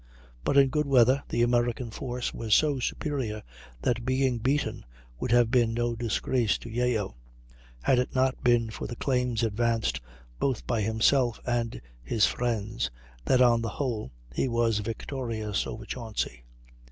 [0.43, 3.43] But in good weather the American force was so superior
[3.83, 4.83] that being beaten
[5.19, 7.15] would have been no disgrace to Yeo,
[7.83, 10.01] had it not been for the claims advanced
[10.39, 12.89] both by himself and his friends,
[13.25, 16.45] that on the whole he was victorious over Chauncy.